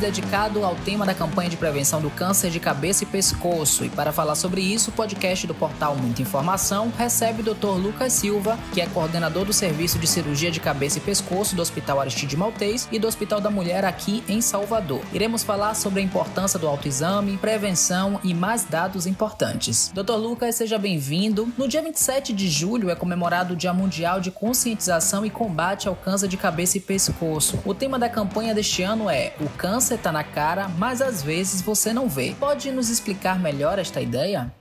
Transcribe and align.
dedicado 0.00 0.64
ao 0.64 0.74
tema 0.76 1.04
da 1.04 1.14
campanha 1.14 1.50
de 1.50 1.56
prevenção 1.56 2.00
do 2.00 2.10
câncer 2.10 2.50
de 2.50 2.58
cabeça 2.58 3.04
e 3.04 3.06
pescoço. 3.06 3.84
E 3.84 3.88
para 3.88 4.12
falar 4.12 4.34
sobre 4.34 4.60
isso, 4.60 4.90
o 4.90 4.92
podcast 4.92 5.46
do 5.46 5.54
portal 5.54 5.94
Muita 5.96 6.22
Informação 6.22 6.92
recebe 6.96 7.42
o 7.42 7.54
Dr. 7.54 7.78
Lucas 7.78 8.12
Silva, 8.12 8.58
que 8.72 8.80
é 8.80 8.86
coordenador 8.86 9.44
do 9.44 9.52
Serviço 9.52 9.98
de 9.98 10.06
Cirurgia 10.06 10.50
de 10.50 10.58
Cabeça 10.58 10.98
e 10.98 11.00
Pescoço 11.00 11.54
do 11.54 11.62
Hospital 11.62 12.00
Aristide 12.00 12.36
Maltês 12.36 12.88
e 12.90 12.98
do 12.98 13.06
Hospital 13.06 13.40
da 13.40 13.50
Mulher 13.50 13.84
aqui 13.84 14.24
em 14.26 14.40
Salvador. 14.40 15.02
Iremos 15.12 15.42
falar 15.42 15.74
sobre 15.74 16.00
a 16.00 16.02
importância 16.02 16.58
do 16.58 16.66
autoexame, 16.66 17.36
prevenção 17.36 18.18
e 18.24 18.32
mais 18.32 18.64
dados 18.64 19.06
importantes. 19.06 19.92
Dr. 19.94 20.16
Lucas, 20.16 20.54
seja 20.54 20.78
bem-vindo. 20.78 21.52
No 21.58 21.68
dia 21.68 21.82
27 21.82 22.32
de 22.32 22.48
julho 22.48 22.88
é 22.88 22.94
comemorado 22.94 23.52
o 23.54 23.56
Dia 23.56 23.74
Mundial 23.74 24.20
de 24.20 24.30
Conscientização 24.30 25.26
e 25.26 25.30
Combate 25.30 25.88
ao 25.88 25.94
Câncer 25.94 26.28
de 26.28 26.36
Cabeça 26.36 26.78
e 26.78 26.80
Pescoço. 26.80 27.58
O 27.64 27.74
tema 27.74 27.98
da 27.98 28.08
campanha 28.08 28.54
deste 28.54 28.82
ano 28.82 29.10
é 29.10 29.34
O 29.40 29.48
câncer 29.50 29.89
tá 29.98 30.12
na 30.12 30.24
cara, 30.24 30.68
mas 30.68 31.00
às 31.00 31.22
vezes 31.22 31.60
você 31.60 31.92
não 31.92 32.08
vê. 32.08 32.34
Pode 32.38 32.70
nos 32.70 32.88
explicar 32.88 33.38
melhor 33.38 33.78
esta 33.78 34.00
ideia? 34.00 34.52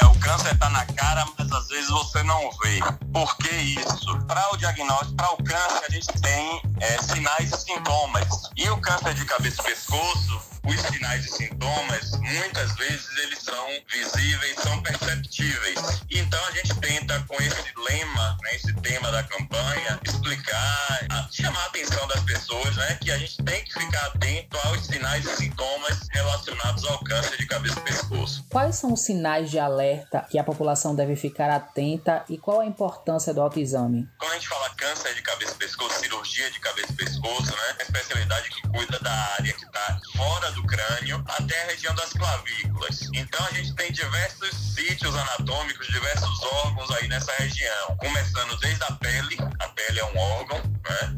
É, 0.00 0.04
o 0.06 0.14
câncer 0.18 0.58
tá 0.58 0.68
na 0.70 0.84
cara, 0.86 1.24
mas 1.38 1.52
às 1.52 1.68
vezes 1.68 1.90
você 1.90 2.22
não 2.22 2.50
vê. 2.62 2.80
Por 3.12 3.36
que 3.38 3.54
isso? 3.54 4.18
Para 4.26 4.52
o 4.52 4.56
diagnóstico, 4.56 5.14
para 5.14 5.32
o 5.32 5.36
câncer, 5.42 5.84
a 5.88 5.90
gente 5.90 6.06
tem 6.20 6.62
é, 6.84 7.02
sinais 7.02 7.50
e 7.50 7.56
sintomas. 7.56 8.28
E 8.56 8.68
o 8.68 8.80
câncer 8.80 9.14
de 9.14 9.24
cabeça 9.24 9.60
e 9.62 9.64
pescoço, 9.64 10.42
os 10.66 10.80
sinais 10.80 11.24
e 11.24 11.28
sintomas, 11.28 12.10
muitas 12.18 12.74
vezes 12.76 13.08
eles 13.18 13.38
são 13.38 13.66
visíveis, 13.90 14.56
são 14.62 14.82
perceptíveis. 14.82 15.78
Então 16.10 16.40
a 16.46 16.50
gente 16.52 16.74
tenta 16.80 17.20
com 17.26 17.36
esse 17.42 17.72
lema, 17.88 18.36
né, 18.42 18.54
esse 18.54 18.72
tema 18.74 19.10
da 19.10 19.22
campanha, 19.22 19.98
explicar, 20.04 21.06
chamar 21.30 21.60
a 21.60 21.66
atenção 21.66 22.06
das 22.06 22.22
pessoas, 22.22 22.76
né, 22.76 22.98
que 23.00 23.10
a 23.10 23.18
gente 23.18 23.42
tem 23.42 23.64
que 23.64 23.72
ficar 23.72 24.06
atento 24.06 24.56
aos 24.64 24.86
sinais 24.86 25.24
e 25.24 25.36
sintomas 25.36 26.00
relacionados 26.10 26.84
ao 26.84 26.98
câncer 27.02 27.36
de 27.36 27.46
cabeça 27.46 27.78
e 27.78 27.82
pescoço. 27.82 28.44
Quais 28.50 28.76
são 28.76 28.92
os 28.92 29.00
sinais 29.00 29.50
de 29.50 29.58
alerta 29.58 30.26
que 30.30 30.38
a 30.38 30.44
população 30.44 30.94
deve 30.94 31.16
ficar 31.16 31.50
atenta 31.50 32.24
e 32.28 32.38
qual 32.38 32.60
a 32.60 32.66
importância 32.66 33.34
do 33.34 33.40
autoexame? 33.40 34.08
Quando 34.18 34.32
a 34.32 34.34
gente 34.34 34.48
fala 34.48 34.63
câncer 34.84 35.14
de 35.14 35.22
cabeça 35.22 35.52
e 35.52 35.54
pescoço, 35.54 35.98
cirurgia 35.98 36.50
de 36.50 36.60
cabeça 36.60 36.92
e 36.92 36.96
pescoço, 36.96 37.50
né, 37.50 37.76
a 37.80 37.82
especialidade 37.84 38.50
que 38.50 38.68
cuida 38.68 38.98
da 38.98 39.10
área 39.38 39.52
que 39.54 39.64
está 39.64 39.98
fora 40.14 40.52
do 40.52 40.62
crânio 40.66 41.24
até 41.26 41.62
a 41.62 41.66
região 41.68 41.94
das 41.94 42.12
clavículas. 42.12 43.08
Então 43.14 43.42
a 43.46 43.50
gente 43.54 43.74
tem 43.76 43.90
diversos 43.90 44.50
sítios 44.74 45.14
anatômicos, 45.16 45.86
diversos 45.86 46.42
órgãos 46.42 46.90
aí 46.90 47.08
nessa 47.08 47.32
região, 47.38 47.96
começando 47.96 48.58
desde 48.58 48.84
a 48.84 48.92
pele, 48.92 49.38
a 49.58 49.68
pele 49.68 50.00
é 50.00 50.04
um 50.04 50.18
órgão, 50.18 50.58
né? 50.58 51.16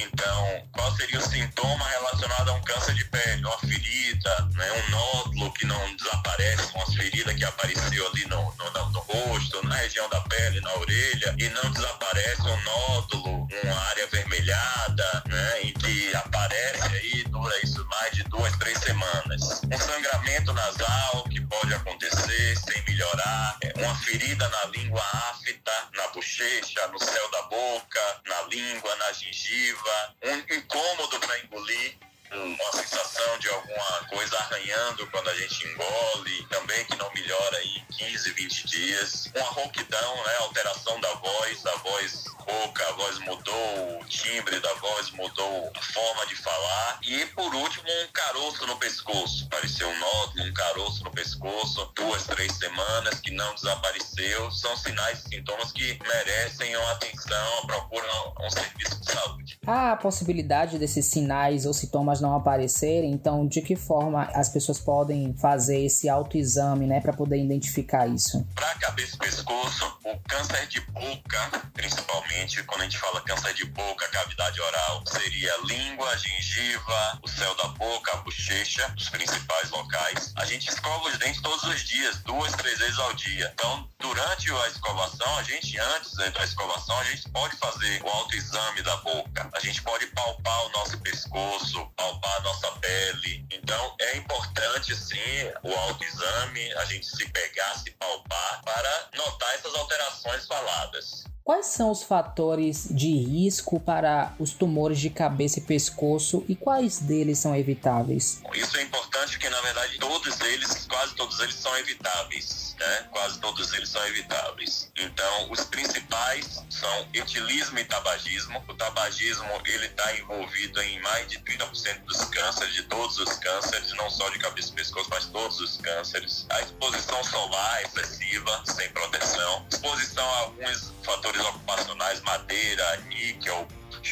Então, 0.00 0.68
qual 0.72 0.94
seria 0.94 1.18
o 1.18 1.22
sintoma 1.22 1.84
relacionado 1.88 2.50
a 2.50 2.52
um 2.54 2.60
câncer 2.62 2.94
de 2.94 3.04
pele? 3.06 3.44
Uma 3.44 3.58
ferida, 3.58 4.48
né? 4.54 4.72
um 4.72 4.90
nódulo 4.90 5.52
que 5.52 5.66
não 5.66 5.96
desaparece, 5.96 6.72
uma 6.74 6.86
ferida 6.86 7.34
que 7.34 7.44
apareceu 7.44 8.06
ali 8.06 8.24
no, 8.26 8.54
no, 8.56 8.90
no 8.90 9.00
rosto, 9.00 9.66
na 9.66 9.74
região 9.76 10.08
da 10.08 10.20
pele, 10.20 10.60
na 10.60 10.72
orelha, 10.74 11.34
e 11.36 11.48
não 11.48 11.70
desaparece 11.72 12.42
um 12.42 12.62
nódulo, 12.62 13.48
uma 13.64 13.80
área 13.90 14.04
avermelhada, 14.04 15.22
né? 15.26 15.62
e 15.62 15.72
que 15.72 16.14
aparece 16.14 16.96
aí, 16.96 17.24
dura 17.24 17.54
isso 17.64 17.84
mais 17.86 18.12
de 18.14 18.22
duas, 18.24 18.56
três 18.58 18.78
semanas. 18.78 19.62
Um 19.72 19.78
sangramento 19.78 20.52
nasal 20.52 21.24
que 21.24 21.40
pode 21.40 21.74
acontecer 21.74 22.56
sem 22.56 22.82
melhorar, 22.84 23.56
é, 23.64 23.72
uma 23.82 23.94
ferida 23.96 24.48
na 24.48 24.64
língua 24.66 25.02
afta, 25.02 25.87
bochecha, 26.18 26.84
no 26.88 26.98
céu 26.98 27.30
da 27.30 27.42
boca, 27.42 28.20
na 28.26 28.42
língua, 28.42 28.96
na 28.96 29.12
gengiva, 29.12 30.14
um 30.24 30.56
incômodo 30.56 31.20
para 31.20 31.38
engolir, 31.38 31.96
uma 32.32 32.72
sensação 32.72 33.38
de 33.38 33.48
alguma 33.48 34.04
coisa 34.10 34.36
arranhando 34.36 35.06
quando 35.12 35.28
a 35.30 35.34
gente 35.34 35.64
engole, 35.68 36.46
também 36.50 36.84
que 36.86 36.96
não 36.96 37.10
melhora 37.14 37.62
em 37.62 37.86
15, 37.98 38.32
20 38.32 38.66
dias. 38.66 39.30
Uma 39.34 39.46
rouquidão, 39.46 40.16
né, 40.24 40.36
alteração 40.40 41.00
da 41.00 41.14
voz, 41.14 41.66
a 41.66 41.76
voz 41.76 42.24
rouca, 42.48 42.88
a 42.88 42.92
voz 42.92 43.18
mudou, 43.20 44.00
o 44.00 44.04
timbre 44.06 44.58
da 44.60 44.74
voz 44.74 45.10
mudou, 45.10 45.70
a 45.74 45.82
forma 45.82 46.26
de 46.26 46.36
falar. 46.36 46.98
E 47.02 47.26
por 47.26 47.54
último, 47.54 47.84
um 47.86 48.12
caroço 48.12 48.66
no 48.66 48.76
pescoço. 48.76 49.44
Apareceu 49.46 49.88
um 49.88 49.98
nódulo, 49.98 50.48
um 50.48 50.54
caroço 50.54 51.04
no 51.04 51.10
pescoço, 51.10 51.92
duas, 51.94 52.24
três 52.24 52.52
semanas 52.56 53.20
que 53.20 53.30
não 53.30 53.54
desapareceu. 53.54 54.50
São 54.50 54.76
sinais 54.76 55.24
e 55.24 55.28
sintomas 55.28 55.72
que 55.72 55.98
merecem 56.06 56.74
uma 56.76 56.92
atenção, 56.92 57.66
procuram 57.66 58.34
um 58.40 58.50
serviço 58.50 59.00
de 59.00 59.12
saúde. 59.12 59.58
Há 59.66 59.92
a 59.92 59.96
possibilidade 59.96 60.78
desses 60.78 61.06
sinais 61.06 61.66
ou 61.66 61.74
sintomas 61.74 62.20
não 62.20 62.34
aparecerem, 62.34 63.10
então 63.10 63.46
de 63.46 63.60
que 63.60 63.76
forma 63.76 64.22
as 64.34 64.48
pessoas 64.48 64.78
podem 64.78 65.34
fazer 65.34 65.84
esse 65.84 66.08
autoexame, 66.08 66.86
né, 66.86 67.00
para 67.00 67.12
poder 67.12 67.36
identificar 67.36 68.06
isso? 68.06 68.46
Para 68.54 68.74
cabeça 68.76 69.14
e 69.16 69.18
pescoço, 69.18 69.98
o 70.04 70.18
câncer 70.28 70.66
de 70.68 70.80
boca, 70.80 71.62
principalmente, 71.74 72.37
quando 72.66 72.82
a 72.82 72.84
gente 72.84 72.98
fala 72.98 73.20
câncer 73.22 73.52
de 73.54 73.64
boca, 73.66 74.08
cavidade 74.08 74.60
oral, 74.60 75.02
seria 75.06 75.52
língua, 75.64 76.16
gengiva, 76.16 77.18
o 77.22 77.28
céu 77.28 77.52
da 77.56 77.68
boca, 77.68 78.12
a 78.12 78.16
bochecha, 78.18 78.94
os 78.96 79.08
principais 79.08 79.70
locais. 79.70 80.32
A 80.36 80.44
gente 80.44 80.68
escova 80.68 81.08
os 81.08 81.18
dentes 81.18 81.42
todos 81.42 81.64
os 81.64 81.84
dias, 81.84 82.18
duas, 82.22 82.52
três 82.52 82.78
vezes 82.78 82.98
ao 82.98 83.12
dia. 83.14 83.50
Então, 83.54 83.88
durante 84.08 84.50
a 84.50 84.68
escovação, 84.68 85.36
a 85.36 85.42
gente, 85.42 85.78
antes 85.78 86.14
da 86.14 86.42
escovação, 86.42 86.98
a 86.98 87.04
gente 87.04 87.28
pode 87.28 87.56
fazer 87.56 88.02
o 88.02 88.08
autoexame 88.08 88.82
da 88.82 88.96
boca. 88.98 89.50
A 89.52 89.60
gente 89.60 89.82
pode 89.82 90.06
palpar 90.08 90.66
o 90.66 90.70
nosso 90.70 90.98
pescoço, 90.98 91.86
palpar 91.94 92.36
a 92.38 92.40
nossa 92.40 92.70
pele. 92.80 93.46
Então, 93.52 93.94
é 94.00 94.16
importante, 94.16 94.96
sim, 94.96 95.16
o 95.62 95.72
autoexame, 95.72 96.72
a 96.74 96.84
gente 96.86 97.06
se 97.06 97.28
pegar, 97.28 97.74
se 97.74 97.90
palpar, 97.92 98.62
para 98.64 99.08
notar 99.14 99.54
essas 99.54 99.74
alterações 99.74 100.46
faladas. 100.46 101.24
Quais 101.44 101.66
são 101.66 101.90
os 101.90 102.02
fatores 102.02 102.88
de 102.90 103.10
risco 103.10 103.80
para 103.80 104.34
os 104.38 104.52
tumores 104.52 105.00
de 105.00 105.08
cabeça 105.08 105.58
e 105.58 105.62
pescoço 105.62 106.44
e 106.46 106.54
quais 106.54 106.98
deles 106.98 107.38
são 107.38 107.56
evitáveis? 107.56 108.42
Isso 108.52 108.76
é 108.76 108.82
importante 108.82 109.30
porque, 109.30 109.48
na 109.48 109.60
verdade, 109.62 109.98
todos 109.98 110.38
eles, 110.42 110.86
quase 110.86 111.14
todos 111.14 111.40
eles 111.40 111.54
são 111.54 111.74
evitáveis, 111.78 112.67
né? 112.78 113.08
Quase 113.10 113.40
todos 113.40 113.72
eles 113.72 113.88
são 113.88 114.04
evitáveis. 114.06 114.90
Então, 114.96 115.50
os 115.50 115.64
principais 115.64 116.62
são 116.70 117.08
etilismo 117.12 117.78
e 117.78 117.84
tabagismo. 117.84 118.64
O 118.68 118.74
tabagismo, 118.74 119.48
ele 119.64 119.86
está 119.86 120.16
envolvido 120.16 120.80
em 120.82 121.00
mais 121.00 121.28
de 121.28 121.38
30% 121.40 122.04
dos 122.04 122.24
cânceres, 122.24 122.74
de 122.74 122.82
todos 122.84 123.18
os 123.18 123.32
cânceres, 123.38 123.92
não 123.94 124.08
só 124.10 124.28
de 124.30 124.38
cabeça 124.38 124.70
e 124.70 124.74
pescoço, 124.74 125.08
mas 125.10 125.26
todos 125.26 125.60
os 125.60 125.76
cânceres. 125.78 126.46
A 126.50 126.60
exposição 126.60 127.22
solar 127.24 127.82
excessiva, 127.82 128.62
sem 128.66 128.88
proteção. 128.90 129.66
Exposição 129.70 130.24
a 130.24 130.38
alguns 130.38 130.92
fatores 131.02 131.40
ocupacionais, 131.40 132.20
madeira, 132.22 132.96
níquel, 133.08 133.66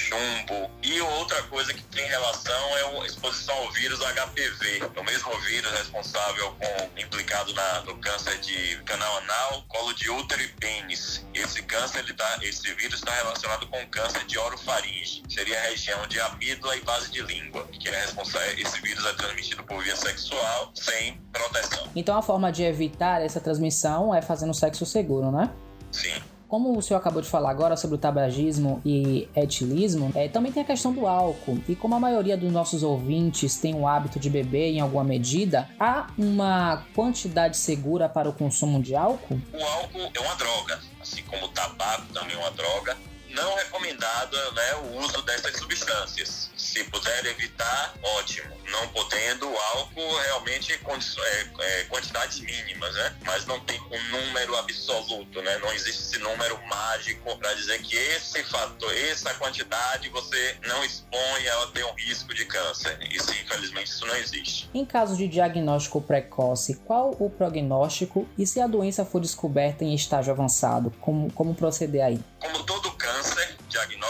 chumbo. 0.06 0.71
E 0.83 1.00
outra 1.00 1.43
coisa 1.44 1.72
que 1.72 1.83
tem 1.84 2.06
relação 2.06 2.77
é 2.78 3.03
a 3.03 3.06
exposição 3.06 3.55
ao 3.56 3.72
vírus 3.72 3.99
HPV, 3.99 4.91
o 4.97 5.05
mesmo 5.05 5.39
vírus 5.41 5.71
responsável 5.72 6.53
com 6.53 7.00
implicado 7.00 7.53
na, 7.55 7.81
no 7.83 7.97
câncer 7.99 8.39
de 8.39 8.77
canal 8.84 9.19
anal, 9.19 9.65
colo 9.69 9.93
de 9.94 10.11
útero 10.11 10.43
e 10.43 10.49
pênis. 10.49 11.25
Esse 11.34 11.62
câncer, 11.62 12.00
ele 12.00 12.15
tá, 12.15 12.39
esse 12.43 12.72
vírus 12.75 13.00
está 13.00 13.12
relacionado 13.12 13.67
com 13.67 13.87
câncer 13.89 14.25
de 14.27 14.39
orofaringe, 14.39 15.22
seria 15.28 15.59
a 15.59 15.62
região 15.62 16.06
de 16.06 16.21
amígdala 16.21 16.77
e 16.77 16.81
base 16.83 17.11
de 17.11 17.23
língua, 17.23 17.67
que 17.73 17.88
é 17.88 18.00
responsável. 18.00 18.59
Esse 18.59 18.81
vírus 18.81 19.05
é 19.05 19.12
transmitido 19.15 19.65
por 19.65 19.83
via 19.83 19.97
sexual 19.97 20.71
sem 20.75 21.21
proteção. 21.33 21.88
Então 21.94 22.17
a 22.17 22.23
forma 22.23 22.53
de 22.53 22.62
evitar 22.62 23.23
essa 23.23 23.41
transmissão 23.41 24.15
é 24.15 24.23
fazendo 24.23 24.55
sexo 24.55 24.87
seguro, 24.87 25.31
né? 25.31 25.50
Sim. 25.91 26.23
Como 26.48 26.78
o 26.78 26.82
senhor 26.82 27.00
acabou 27.00 27.20
de 27.20 27.28
falar 27.28 27.50
agora 27.50 27.76
sobre 27.76 27.96
o 27.96 27.98
tabagismo 27.98 28.81
e 28.84 29.28
etilismo, 29.34 30.12
é, 30.14 30.28
também 30.28 30.52
tem 30.52 30.62
a 30.62 30.66
questão 30.66 30.93
do 30.93 31.06
álcool. 31.06 31.58
E 31.69 31.75
como 31.75 31.96
a 31.96 32.00
maioria 32.00 32.37
dos 32.37 32.52
nossos 32.52 32.84
ouvintes 32.84 33.56
tem 33.56 33.75
o 33.75 33.87
hábito 33.87 34.20
de 34.20 34.31
beber 34.31 34.70
em 34.70 34.81
alguma 34.81 35.02
medida, 35.02 35.69
há 35.78 36.06
uma 36.16 36.84
quantidade 36.94 37.56
segura 37.56 38.08
para 38.08 38.28
o 38.28 38.32
consumo 38.32 38.81
de 38.81 38.94
álcool? 38.94 39.40
O 39.52 39.64
álcool 39.64 40.10
é 40.14 40.20
uma 40.20 40.34
droga, 40.37 40.78
assim 41.00 41.22
como 41.25 41.46
o 41.46 41.48
tabaco 41.48 42.06
também 42.12 42.37
é 42.37 42.38
uma 42.38 42.50
droga. 42.52 42.96
Não 43.31 43.56
recomendado 43.56 44.37
né, 44.54 44.75
o 44.84 44.99
uso 45.00 45.20
dessas 45.22 45.56
substâncias. 45.58 46.50
Se 46.76 46.84
puder 46.84 47.25
evitar, 47.25 47.94
ótimo. 48.19 48.55
Não 48.70 48.87
podendo, 48.88 49.46
álcool 49.46 50.14
realmente 50.25 50.75
é, 50.75 50.78
é, 50.78 51.84
quantidades 51.84 52.38
mínimas, 52.40 52.94
né? 52.94 53.17
Mas 53.25 53.46
não 53.46 53.58
tem 53.61 53.81
um 53.81 54.11
número 54.11 54.55
absoluto, 54.56 55.40
né? 55.40 55.56
Não 55.56 55.73
existe 55.73 56.02
esse 56.02 56.19
número 56.19 56.61
mágico 56.67 57.34
para 57.38 57.55
dizer 57.55 57.81
que 57.81 57.96
esse 57.96 58.44
fator, 58.44 58.94
essa 58.94 59.32
quantidade 59.37 60.11
você 60.11 60.58
não 60.67 60.84
expõe 60.84 61.49
a 61.49 61.67
ter 61.69 61.82
um 61.87 61.94
risco 61.94 62.34
de 62.34 62.44
câncer. 62.44 62.99
Isso, 63.11 63.32
infelizmente, 63.32 63.87
isso 63.87 64.05
não 64.05 64.17
existe. 64.17 64.69
Em 64.75 64.84
caso 64.84 65.17
de 65.17 65.26
diagnóstico 65.28 66.02
precoce, 66.02 66.75
qual 66.84 67.17
o 67.19 67.31
prognóstico 67.31 68.28
e 68.37 68.46
se 68.46 68.61
a 68.61 68.67
doença 68.67 69.02
for 69.02 69.23
descoberta 69.23 69.82
em 69.82 69.94
estágio 69.94 70.31
avançado, 70.31 70.90
como, 71.00 71.32
como 71.32 71.55
proceder 71.55 72.05
aí? 72.05 72.20
Como 72.38 72.62
todo 72.64 72.90
câncer, 72.93 73.56
diagnóstico 73.67 74.06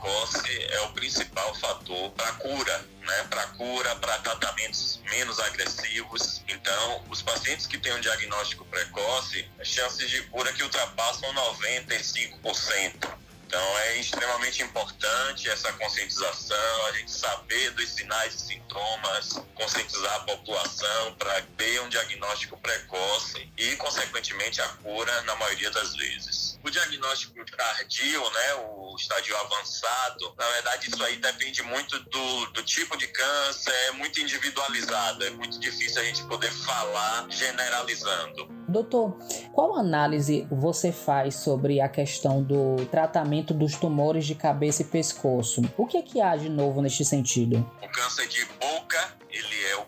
precoce 0.00 0.66
é 0.70 0.80
o 0.80 0.92
principal 0.92 1.54
fator 1.56 2.10
para 2.12 2.32
cura, 2.32 2.84
né? 3.02 3.26
Para 3.28 3.46
cura, 3.48 3.94
para 3.96 4.18
tratamentos 4.18 5.00
menos 5.10 5.38
agressivos. 5.38 6.42
Então, 6.48 7.04
os 7.10 7.20
pacientes 7.20 7.66
que 7.66 7.78
têm 7.78 7.92
um 7.92 8.00
diagnóstico 8.00 8.64
precoce, 8.64 9.46
chances 9.62 10.08
de 10.08 10.22
cura 10.22 10.52
que 10.54 10.62
ultrapassam 10.62 11.32
95%. 11.34 13.20
Então 13.46 13.78
é 13.78 13.96
extremamente 13.96 14.62
importante 14.62 15.50
essa 15.50 15.72
conscientização, 15.72 16.86
a 16.86 16.92
gente 16.92 17.10
saber 17.10 17.70
dos 17.72 17.90
sinais 17.90 18.32
e 18.34 18.38
sintomas, 18.46 19.42
conscientizar 19.56 20.14
a 20.14 20.20
população 20.20 21.14
para 21.18 21.42
ter 21.56 21.80
um 21.80 21.88
diagnóstico 21.88 22.56
precoce 22.58 23.52
e, 23.58 23.74
consequentemente, 23.74 24.60
a 24.60 24.68
cura 24.68 25.22
na 25.22 25.34
maioria 25.34 25.68
das 25.72 25.96
vezes. 25.96 26.39
O 26.62 26.70
diagnóstico 26.70 27.34
tardio, 27.56 28.20
né, 28.20 28.54
o 28.68 28.94
estádio 28.96 29.36
avançado, 29.36 30.34
na 30.38 30.46
verdade 30.46 30.88
isso 30.88 31.02
aí 31.02 31.16
depende 31.16 31.62
muito 31.62 31.98
do, 32.04 32.46
do 32.46 32.62
tipo 32.62 32.96
de 32.96 33.06
câncer, 33.06 33.72
é 33.88 33.92
muito 33.92 34.20
individualizado, 34.20 35.24
é 35.24 35.30
muito 35.30 35.58
difícil 35.58 36.00
a 36.00 36.04
gente 36.04 36.22
poder 36.24 36.50
falar 36.52 37.26
generalizando. 37.30 38.48
Doutor, 38.68 39.16
qual 39.52 39.76
análise 39.76 40.46
você 40.50 40.92
faz 40.92 41.34
sobre 41.36 41.80
a 41.80 41.88
questão 41.88 42.42
do 42.42 42.84
tratamento 42.86 43.52
dos 43.52 43.74
tumores 43.76 44.26
de 44.26 44.34
cabeça 44.34 44.82
e 44.82 44.84
pescoço? 44.84 45.62
O 45.76 45.86
que 45.86 45.96
é 45.96 46.02
que 46.02 46.20
há 46.20 46.36
de 46.36 46.48
novo 46.48 46.82
neste 46.82 47.04
sentido? 47.04 47.58
O 47.82 47.88
câncer 47.88 48.28
de 48.28 48.44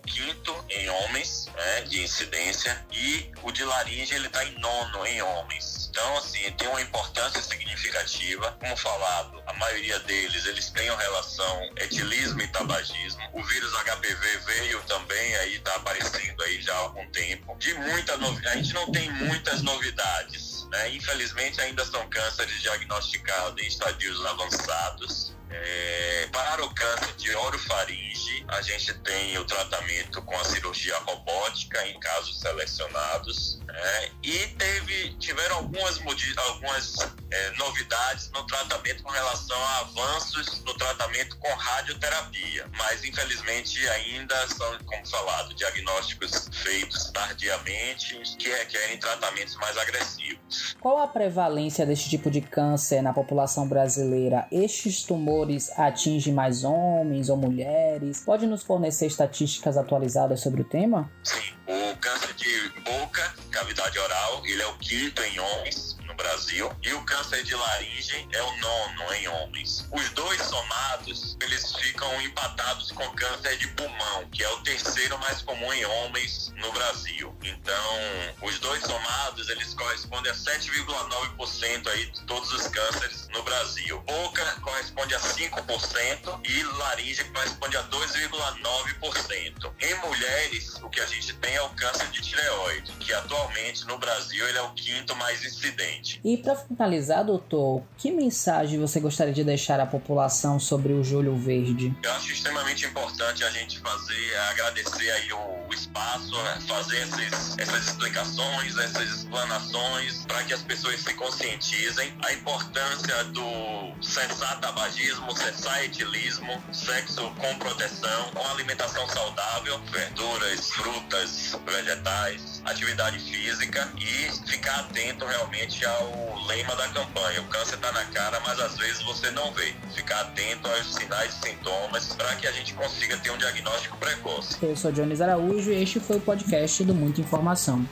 quinto 0.06 0.64
em 0.68 0.88
homens, 0.88 1.46
né, 1.54 1.82
de 1.82 2.02
incidência, 2.02 2.84
e 2.92 3.30
o 3.42 3.50
de 3.50 3.64
laringe, 3.64 4.14
ele 4.14 4.26
está 4.26 4.44
em 4.44 4.58
nono 4.58 5.06
em 5.06 5.22
homens. 5.22 5.82
Então, 5.92 6.16
assim, 6.16 6.50
tem 6.52 6.68
uma 6.68 6.80
importância 6.80 7.42
significativa. 7.42 8.56
Como 8.58 8.74
falado, 8.78 9.42
a 9.46 9.52
maioria 9.52 9.98
deles, 10.00 10.46
eles 10.46 10.70
têm 10.70 10.88
uma 10.90 10.98
relação 10.98 11.70
etilismo 11.76 12.40
e 12.40 12.48
tabagismo. 12.48 13.22
O 13.34 13.44
vírus 13.44 13.70
HPV 13.72 14.38
veio 14.46 14.82
também, 14.84 15.36
aí 15.36 15.56
está 15.56 15.76
aparecendo 15.76 16.42
aí 16.44 16.62
já 16.62 16.72
há 16.72 16.78
algum 16.78 17.06
tempo. 17.10 17.54
De 17.58 17.74
muita 17.74 18.16
novidade, 18.16 18.58
a 18.58 18.62
gente 18.62 18.72
não 18.72 18.90
tem 18.90 19.10
muitas 19.10 19.60
novidades. 19.60 20.66
Né? 20.70 20.94
Infelizmente, 20.94 21.60
ainda 21.60 21.84
são 21.84 22.08
cânceres 22.08 22.58
diagnosticados 22.62 23.62
em 23.62 23.66
estadios 23.66 24.24
avançados. 24.24 25.31
É, 25.52 26.28
para 26.32 26.64
o 26.64 26.74
câncer 26.74 27.14
de 27.16 27.34
orofaringe, 27.34 28.44
a 28.48 28.62
gente 28.62 28.92
tem 29.00 29.38
o 29.38 29.44
tratamento 29.44 30.22
com 30.22 30.38
a 30.38 30.44
cirurgia 30.44 30.96
robótica 30.98 31.86
em 31.86 31.98
casos 32.00 32.40
selecionados. 32.40 33.61
É, 33.74 34.10
e 34.22 34.46
teve, 34.48 35.14
tiveram 35.18 35.56
algumas, 35.56 36.00
algumas 36.48 36.96
é, 37.30 37.50
novidades 37.56 38.30
no 38.30 38.46
tratamento 38.46 39.02
com 39.02 39.10
relação 39.10 39.56
a 39.56 39.78
avanços 39.80 40.62
no 40.64 40.74
tratamento 40.74 41.36
com 41.38 41.48
radioterapia, 41.54 42.68
mas 42.76 43.02
infelizmente 43.04 43.78
ainda 43.88 44.36
são, 44.48 44.78
como 44.84 45.06
falado, 45.08 45.54
diagnósticos 45.54 46.48
feitos 46.52 47.10
tardiamente 47.10 48.20
que 48.38 48.48
requerem 48.48 48.98
tratamentos 48.98 49.56
mais 49.56 49.76
agressivos. 49.78 50.76
Qual 50.80 50.98
a 50.98 51.08
prevalência 51.08 51.86
deste 51.86 52.10
tipo 52.10 52.30
de 52.30 52.40
câncer 52.40 53.02
na 53.02 53.12
população 53.12 53.66
brasileira? 53.66 54.46
Estes 54.52 55.02
tumores 55.02 55.70
atingem 55.78 56.32
mais 56.32 56.64
homens 56.64 57.28
ou 57.28 57.36
mulheres? 57.36 58.20
Pode 58.24 58.46
nos 58.46 58.62
fornecer 58.62 59.06
estatísticas 59.06 59.76
atualizadas 59.76 60.40
sobre 60.40 60.62
o 60.62 60.64
tema? 60.64 61.10
Sim. 61.22 61.52
O 61.66 61.96
câncer 61.96 62.34
de 62.34 62.68
boca, 62.80 63.31
cavidade 63.62 63.96
oral, 63.96 64.42
ele 64.44 64.60
é 64.60 64.66
o 64.66 64.76
quinto 64.78 65.22
em 65.22 65.38
homens 65.38 65.96
no 66.04 66.14
Brasil 66.14 66.68
e 66.82 66.92
o 66.94 67.04
câncer 67.04 67.44
de 67.44 67.54
laringe 67.54 68.28
é 68.32 68.42
o 68.42 68.56
nono 68.56 69.14
em 69.14 69.28
homens. 69.28 69.86
Os 69.92 70.10
dois 70.10 70.42
somados, 70.42 71.36
eles 71.40 71.72
ficam 71.76 72.20
empatados 72.22 72.90
com 72.90 73.08
câncer 73.12 73.56
de 73.58 73.68
pulmão, 73.68 74.28
que 74.30 74.42
é 74.42 74.48
o 74.48 74.62
terceiro 74.62 75.16
mais 75.20 75.42
comum 75.42 75.72
em 75.72 75.84
homens 75.84 76.52
no 76.56 76.72
Brasil. 76.72 77.32
Então, 77.42 78.00
os 78.42 78.58
dois 78.58 78.82
somados, 78.82 79.48
eles 79.48 79.74
correspondem 79.74 80.32
a 80.32 80.34
7,9% 80.34 81.86
aí 81.88 82.06
de 82.06 82.20
todos 82.22 82.52
os 82.52 82.66
cânceres 82.66 83.28
no 83.32 83.44
Brasil. 83.44 84.00
Boca 84.00 84.44
corresponde 84.60 85.14
a 85.14 85.20
5% 85.20 86.40
e 86.48 86.62
laringe 86.64 87.24
corresponde 87.24 87.76
a 87.76 87.84
2,9%. 87.84 89.72
Em 89.80 89.94
mulheres, 90.06 90.74
o 90.82 90.90
que 90.90 91.00
a 91.00 91.06
gente 91.06 91.32
tem 91.34 91.54
é 91.54 91.62
o 91.62 91.70
câncer 91.70 92.08
de 92.08 92.20
tireoide, 92.20 92.92
que 92.98 93.12
atualmente 93.12 93.51
no 93.86 93.98
Brasil 93.98 94.48
ele 94.48 94.58
é 94.58 94.62
o 94.62 94.70
quinto 94.70 95.14
mais 95.16 95.44
incidente. 95.44 96.20
E 96.24 96.36
para 96.36 96.56
finalizar, 96.56 97.24
doutor, 97.24 97.82
que 97.98 98.10
mensagem 98.10 98.78
você 98.78 98.98
gostaria 98.98 99.32
de 99.32 99.44
deixar 99.44 99.78
à 99.78 99.86
população 99.86 100.58
sobre 100.58 100.92
o 100.92 101.04
Julho 101.04 101.36
Verde? 101.36 101.94
Eu 102.02 102.12
acho 102.12 102.32
extremamente 102.32 102.86
importante 102.86 103.44
a 103.44 103.50
gente 103.50 103.78
fazer, 103.80 104.36
agradecer 104.50 105.10
aí 105.10 105.32
o, 105.32 105.68
o 105.68 105.74
espaço, 105.74 106.42
né? 106.42 106.58
fazer 106.66 107.02
esses, 107.02 107.58
essas 107.58 107.88
explicações, 107.88 108.76
essas 108.78 109.08
explanações, 109.10 110.24
para 110.26 110.42
que 110.44 110.54
as 110.54 110.62
pessoas 110.62 111.00
se 111.00 111.14
conscientizem 111.14 112.14
a 112.24 112.32
importância 112.32 113.24
do 113.24 114.02
cessar 114.02 114.60
tabagismo, 114.60 115.36
cessar 115.36 115.84
etilismo, 115.84 116.62
sexo 116.72 117.30
com 117.38 117.58
proteção, 117.58 118.30
com 118.34 118.46
alimentação 118.48 119.06
saudável, 119.08 119.78
verduras, 119.90 120.70
frutas, 120.70 121.58
vegetais, 121.66 122.61
atividade 122.64 123.18
física 123.18 123.88
e 123.98 124.50
ficar 124.50 124.80
atento 124.80 125.24
realmente 125.24 125.84
ao 125.84 126.46
lema 126.46 126.74
da 126.76 126.88
campanha. 126.88 127.40
O 127.40 127.44
câncer 127.44 127.74
está 127.74 127.92
na 127.92 128.04
cara, 128.06 128.40
mas 128.46 128.58
às 128.60 128.76
vezes 128.76 129.02
você 129.02 129.30
não 129.30 129.52
vê. 129.52 129.72
Ficar 129.94 130.20
atento 130.20 130.68
aos 130.68 130.94
sinais 130.94 131.34
e 131.34 131.48
sintomas 131.48 132.14
para 132.14 132.34
que 132.36 132.46
a 132.46 132.52
gente 132.52 132.74
consiga 132.74 133.16
ter 133.18 133.30
um 133.30 133.38
diagnóstico 133.38 133.96
precoce. 133.98 134.56
Eu 134.62 134.76
sou 134.76 134.92
Jones 134.92 135.20
Araújo 135.20 135.70
e 135.70 135.82
este 135.82 136.00
foi 136.00 136.16
o 136.16 136.20
podcast 136.20 136.84
do 136.84 136.94
Muita 136.94 137.20
Informação. 137.20 137.86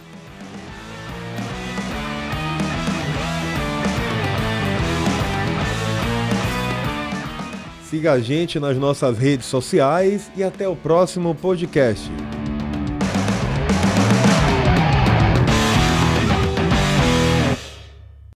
Siga 7.90 8.12
a 8.12 8.20
gente 8.20 8.60
nas 8.60 8.76
nossas 8.76 9.18
redes 9.18 9.46
sociais 9.46 10.30
e 10.36 10.44
até 10.44 10.68
o 10.68 10.76
próximo 10.76 11.34
podcast. 11.34 12.08